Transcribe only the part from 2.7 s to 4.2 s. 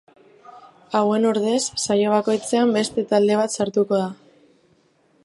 beste talde bat sartuko da.